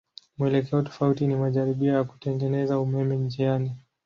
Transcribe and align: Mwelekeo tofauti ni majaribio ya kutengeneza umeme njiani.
Mwelekeo 0.37 0.81
tofauti 0.81 1.27
ni 1.27 1.35
majaribio 1.35 1.93
ya 1.93 2.03
kutengeneza 2.03 2.79
umeme 2.79 3.15
njiani. 3.17 3.75